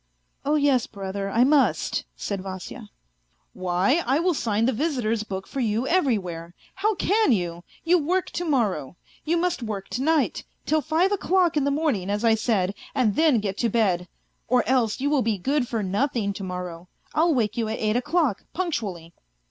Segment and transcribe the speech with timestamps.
[0.45, 2.89] "Oh yes, brother, I must," said Vasya."
[3.53, 6.55] Why, I will sign the visitors' book for you everywhere....
[6.73, 7.63] How can you?
[7.83, 8.95] You work to rnorrow.
[9.25, 13.15] You must work to night, till five o'clock in the morning, as I said, and
[13.15, 14.07] then get to bed.
[14.47, 16.89] Or else you will be good for nothing to morrow.
[17.13, 19.13] I'll wake you at eight o'clock, punctually."